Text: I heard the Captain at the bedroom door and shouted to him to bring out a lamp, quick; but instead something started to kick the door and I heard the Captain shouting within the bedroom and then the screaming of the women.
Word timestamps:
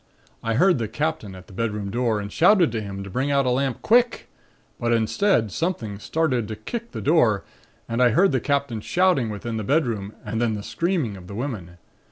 I 0.41 0.55
heard 0.55 0.79
the 0.79 0.87
Captain 0.87 1.35
at 1.35 1.45
the 1.45 1.53
bedroom 1.53 1.91
door 1.91 2.19
and 2.19 2.31
shouted 2.33 2.71
to 2.71 2.81
him 2.81 3.03
to 3.03 3.09
bring 3.11 3.29
out 3.29 3.45
a 3.45 3.51
lamp, 3.51 3.83
quick; 3.83 4.29
but 4.79 4.91
instead 4.91 5.51
something 5.51 5.99
started 5.99 6.47
to 6.47 6.55
kick 6.55 6.89
the 6.91 7.01
door 7.01 7.43
and 7.87 8.01
I 8.01 8.09
heard 8.09 8.31
the 8.31 8.39
Captain 8.39 8.81
shouting 8.81 9.29
within 9.29 9.57
the 9.57 9.63
bedroom 9.63 10.15
and 10.25 10.41
then 10.41 10.55
the 10.55 10.63
screaming 10.63 11.17
of 11.17 11.27
the 11.27 11.35
women. 11.35 11.77